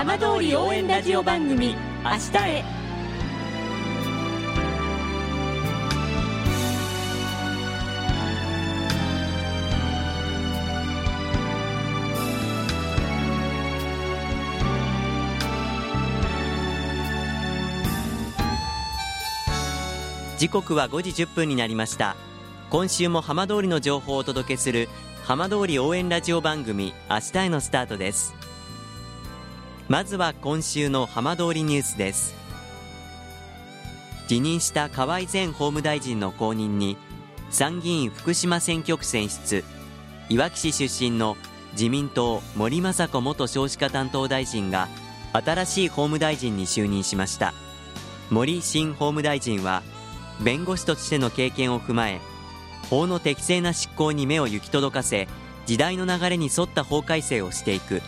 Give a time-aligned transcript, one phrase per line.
[0.00, 2.64] 浜通り応援ラジオ番組明日へ。
[20.38, 22.16] 時刻は5時1分になりました。
[22.70, 24.88] 今週も浜通りの情報をお届けする
[25.24, 28.39] 浜通り応援ラジオ番組明日へのスタートです。
[29.90, 32.36] まずは今週の浜通りニュースです。
[34.28, 36.96] 辞任した河合前法務大臣の後任に
[37.50, 39.64] 参議院福島選挙区選出
[40.28, 41.36] いわき市出身の
[41.72, 44.86] 自民党森雅子元少子化担当大臣が
[45.32, 47.52] 新しい法務大臣に就任しました。
[48.30, 49.82] 森新法務大臣は
[50.40, 52.20] 弁護士としての経験を踏まえ
[52.90, 55.26] 法の適正な執行に目を行き届かせ
[55.66, 58.00] 時代の流れに沿った法改正をしていく。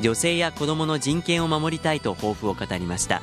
[0.00, 3.22] 女性や子どもの人権を守りたいと抱負を語りました。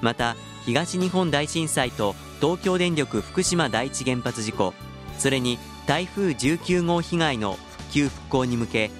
[0.00, 4.74] また東日本大震災と東京電力福島第一原発事故
[5.18, 8.90] それに台風19号被害の復旧復興に向け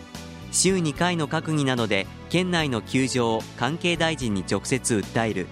[0.50, 5.46] 週2回の閣議などで県内の窮状を関係大臣に直接訴える。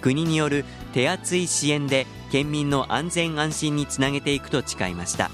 [0.00, 5.30] 国による手厚い支援で県民の安全安心につなげていくと誓いました。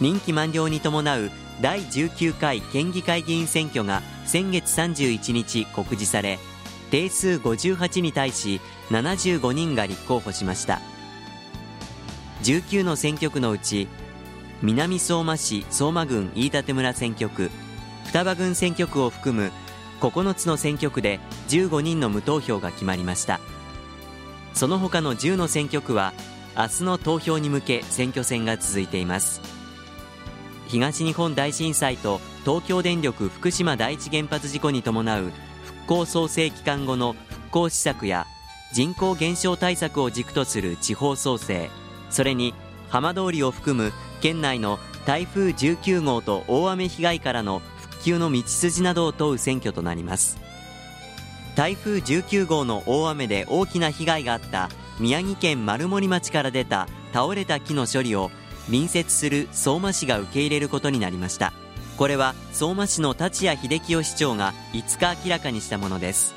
[0.00, 6.38] 任期満了に伴う第19回県議会議員選挙が先月31日告示され
[6.90, 10.80] 定数58に対し75人が立候補しました。
[12.42, 13.88] 19の選挙区のうち
[14.62, 17.50] 南相馬市相馬郡飯舘村選挙区
[18.04, 19.50] 双葉郡選挙区を含む
[20.00, 21.18] 9つの選挙区で
[21.48, 23.40] 15人の無投票が決まりました。
[24.52, 26.12] その他の10の選挙区は
[26.56, 29.55] 明日の投票に向け選挙戦が続いています。
[30.68, 35.32] 東日本大震災と東京電力福島第一原発事故に伴う
[35.64, 38.26] 復興創生期間後の復興施策や
[38.72, 41.70] 人口減少対策を軸とする地方創生
[42.10, 42.54] それに
[42.88, 50.46] 浜通りを含む県内の台風19号と大雨被害からの復旧の道筋などを問う選挙となります。
[51.54, 54.68] 台風19号の大雨で大きな被害があった
[55.00, 58.30] 宮城県丸森町から出た倒れた木の処理を
[58.66, 61.52] 隣接する相馬市が受け入れることになりました。
[61.96, 66.34] これは相馬市の立谷秀清市長が5日明らかにしたものです。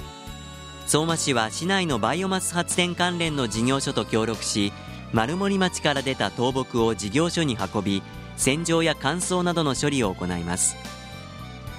[0.88, 4.73] 相馬市は市内のバイオマス発電関連の事業所と協力し
[5.13, 8.01] 丸森町から出た倒木を事業所に運び
[8.38, 10.75] 洗浄や乾燥などの処理を行います。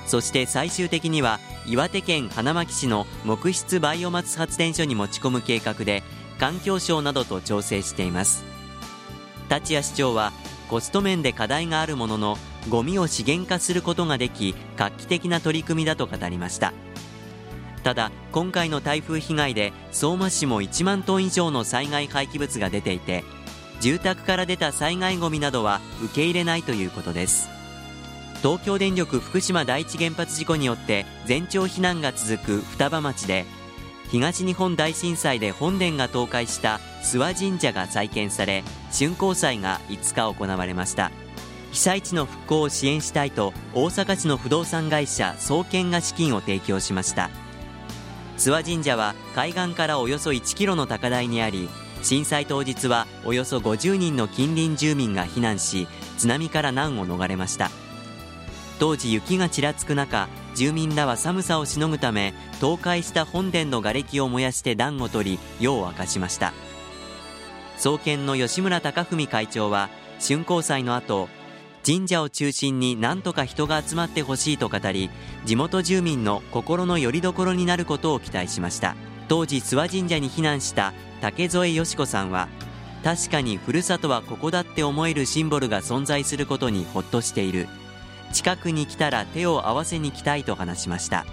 [0.06, 6.03] そして最終的には岩手県花巻市の木質バイオマス発電所に持ち込む計画で
[6.38, 8.44] 環境省などと調整しています。
[9.50, 10.32] 立谷市長は
[10.70, 12.38] コスト面で課題があるものの
[12.69, 16.72] ゴミを資源化することができ画期的な取り組みだと語りました。
[17.82, 23.25] ただ今回の台風被害で相馬市も1万トン以上の災害廃棄物が出ていて
[23.81, 27.48] 住宅から出た災害ゴミなどは受け入れないということです。
[28.41, 33.44] 東京電力福島第一原発事故によって全町避難が続く双葉町で
[34.10, 41.12] 東日本大震災で本殿が倒壊した諏訪神社が再建され竣工祭が5日行われました。
[41.71, 47.31] 被災地の復興を支援したいと大阪市の不動産会社総研が資金を提供しました。
[48.37, 51.69] 諏訪神社は海岸からおよそ1キロの高台にあり
[52.03, 55.87] 震災当日はおよそ50人の近隣住民が避難し
[56.19, 57.70] 津波から難を逃れました。
[58.81, 66.55] 当時雪がちらつく中住民らは寒さをしのぐため倒壊した本殿の瓦礫を燃やして暖を取り夜を明かしました。
[67.77, 71.29] 創建の吉村貴文会長は竣工祭の後
[71.85, 75.11] 神社を中心に何とか人が集まってほしいと語り
[75.45, 78.97] 地元住民の心の拠り所になることを期待しました。
[79.29, 82.49] 当時諏訪神社に避難した竹添よし子さんは
[83.05, 87.69] 確かにふるさとはここだって思えるシンボルが存在することにほっとしている。
[88.32, 91.27] 近くに来たら手を合わせに来たいと話しました。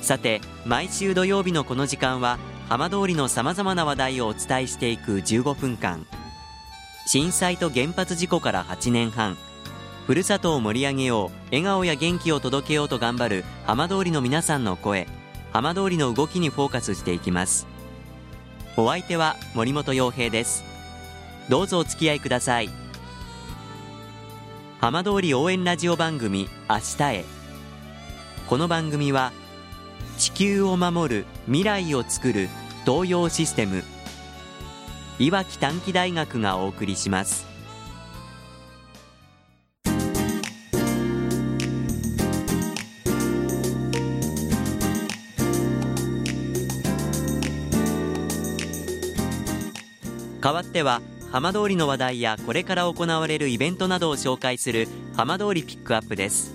[0.00, 2.38] さて毎週土曜日のこの時間は
[2.68, 6.06] 浜通りのさまざまな話題をお伝えしていく15分間。
[7.06, 9.36] 震災と原発事故から8年半。
[10.06, 15.06] ふるさとを盛り上げよう笑顔や元気を届けようと頑張る浜通りの皆さんの声。
[15.52, 17.66] 浜通りの動きにフォーカスしていきます。
[18.76, 20.64] お相手は森本洋平です。
[21.48, 22.81] どうぞお付き合いください。
[24.82, 27.24] 浜通り応援ラジオ番組明日へ。
[28.48, 29.30] この番組は
[30.18, 32.48] 地球を守る未来をつくる
[32.84, 33.84] 東洋システム
[35.20, 37.46] いわき短期大学がお送りします。
[50.40, 51.00] 代わっては
[51.32, 54.86] 浜通りの話題やこれから行われるイベントなどを紹介する
[55.16, 56.54] 浜通りピックアップです。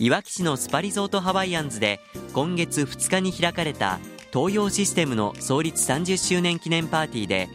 [0.00, 2.00] いわき市のスパリゾートハワイアンズで
[2.32, 4.00] 今月2日に開かれた
[4.32, 7.48] 東洋システムの創立30周年記念パーティーで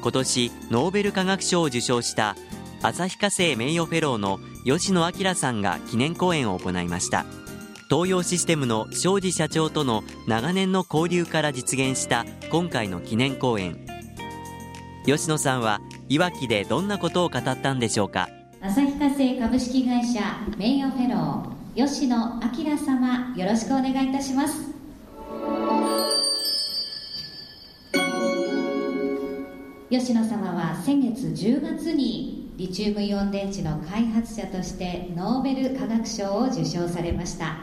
[0.00, 2.34] 今年ノーベル化学賞を受賞した
[2.82, 7.24] 旭化成名誉フェローの吉野明さんが記念講演を行いました。
[7.88, 13.86] 東洋システムの庄司社長との長年の交流から実現した今回の記念講演。
[15.04, 18.28] 吉野さんはいわきでどんなことを語ったんでしょうか？
[18.60, 20.20] 旭化成株式会社
[20.56, 24.70] 名誉フェロー吉野明様よろしくお願いいたします。
[29.90, 37.56] 吉野様は先月10月にリチウムイオン電池の開発者としてノーベル化学賞を受賞されました。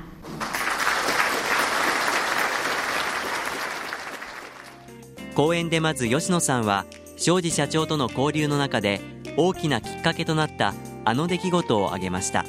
[5.35, 6.85] 講演でまず吉野さんは
[7.19, 9.01] 庄司社長との交流の中で
[9.36, 10.74] 大きなきっかけとなった
[11.04, 12.45] あの出来事を挙げました。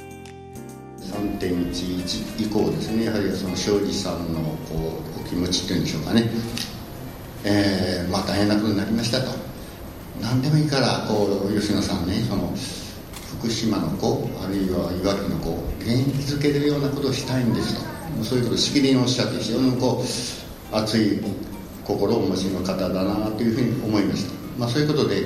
[1.01, 6.31] 3.11以降ですねやはりその庄司さんのこうお気持ちというんでしょうかね、
[7.43, 9.33] えー、まあ大変なことになりましたと。
[10.23, 12.53] 何でもいいからこう吉野さんねその
[13.39, 17.91] 福島の子あるいはいわきの子を元気づけるようなことをしたいんですと。
[18.25, 21.21] そういうことをしきりにおっしゃって非常にこう熱い
[21.85, 25.25] 心をお持ちの方だなというふうに思いました、まあ、そういうことで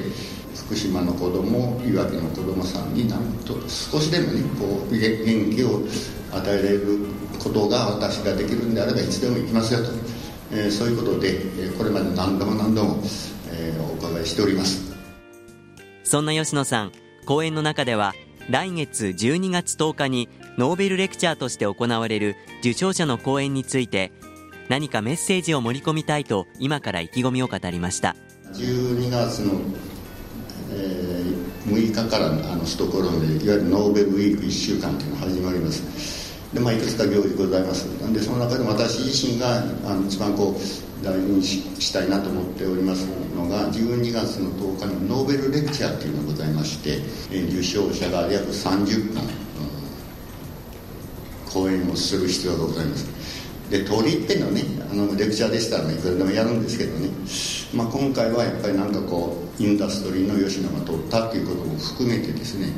[0.66, 5.82] 福島の子供いわきの子供さんになんと少しでもねこう元気を
[6.32, 6.98] 与えられる
[7.42, 9.90] ことが私ができるんであればいつでも行きますよと、
[10.52, 11.40] えー、そういうことで
[11.76, 13.02] これまで何度も何度も
[13.54, 14.92] えー、お伺いしております。
[16.02, 16.92] そんな吉野さん
[17.26, 18.14] 講演の中では
[18.50, 20.28] 来月12月10日に
[20.58, 24.12] ノーベルレクチャーとして行われる受賞者の講演について
[24.68, 28.16] 何かメッセージを盛り込みたいと今から意気込みを語りました。
[28.54, 29.54] 12月の、
[30.70, 35.82] えー、6日からあのストコルムでいわゆるノーベルウィーク1週間というのが始まります。
[36.54, 37.84] で、まあ、いくつか行事ございます。
[38.12, 43.06] でその中で私自身があの一番こう大事にしたいなと思っております
[43.36, 47.00] のが12月の10日にノーベルレクチャーというのがございまして、
[47.32, 49.28] え受賞者が約30分、うん、
[51.52, 53.08] 講演をする必要がございます。
[53.68, 54.62] で通り一遍のね
[54.92, 57.08] あのレクチャーでしたらいくらでもやるんですけどね、
[57.74, 62.72] まあ、今回はやっぱりなんかこうインダストリーの吉野が取ったということも含めてですね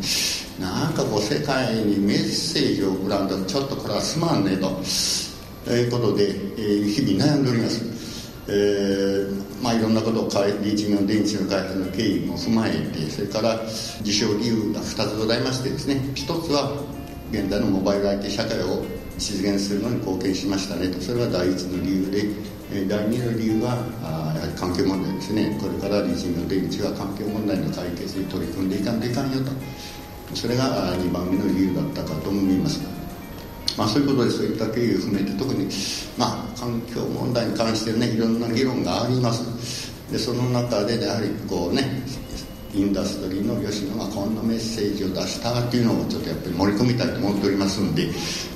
[0.60, 4.70] なんかこう世界にメッセージを送らんとちょっとこれはすまんねと。
[5.74, 7.82] いうことで、えー、日々悩んでおります、
[8.48, 10.28] えー、まあいろんなことを
[10.62, 13.60] リチング電池の開発の経緯も踏まえてそれから
[14.00, 16.84] 受賞理由が2つございましてですね1つは
[17.32, 18.84] 現在のモバイル IT 社会を
[19.18, 21.00] 実現するのに貢献しましたねと。
[21.00, 22.28] それが第一の理由で
[22.70, 25.56] 第二の理由はあやはり環境問題ですね。
[25.60, 29.52] これからリーチングの電池は環境問題の解決に取り組んでいかんといかんよと。
[30.34, 32.80] それが2番目の理由だったかと思います。
[33.78, 35.68] まあ、そういうことでそういった経緯を含めて特に、
[36.16, 39.92] まあ、環境問題に関してねいろんな議論があります。
[40.10, 42.02] でその中でやはりこうね
[42.74, 48.06] インダストリーの吉野がこんなメッセージを出したっていうのをちょっとやっぱり盛り込みたいと思っておりますんで、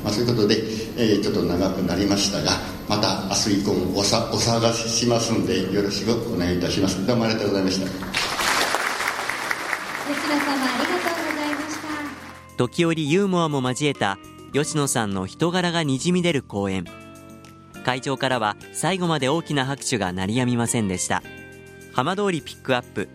[0.02, 0.56] まあ、そういうことで、
[0.96, 2.52] えー、ちょっと長くなりましたが
[2.90, 7.06] また明日以降もおさお探ししますんでよろしくお願いいたします。
[7.06, 7.86] どうもありがとうございました。
[7.86, 8.02] 吉野
[10.34, 11.14] 様ありがと
[12.56, 14.18] う時折ユーモアも交えた
[14.52, 16.84] 吉野さんの人柄がにじみ出る講演。
[17.84, 21.22] 会場からは最後まで大きな拍手が鳴りやみませんでした。
[21.92, 23.08] 浜通りピックアップ。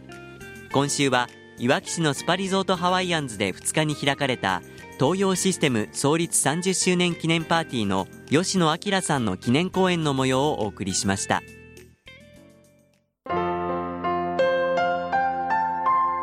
[0.72, 1.28] 今週は
[1.60, 4.62] いわき市のスパリゾートハワイアンズで2日に開かれた
[4.98, 11.42] 東洋システム創立30周年記念パーティーの吉野明さんの記念講演の模様をお送りしました。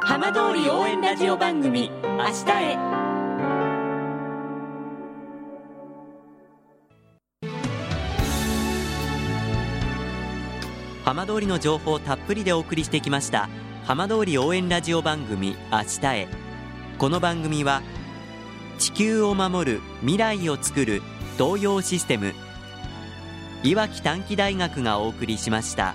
[0.00, 2.78] 浜通り応援ラジオ番組明日へ。
[11.04, 13.50] 浜通りの情報をたっぷりでお送りしてきました
[13.84, 16.28] 浜通り応援ラジオ番組明日へ。
[16.96, 17.82] この番組は
[18.78, 21.02] 地球を守る未来をつくる
[21.38, 22.34] 東洋システム
[23.62, 25.94] いわき短期大学がお送りしました。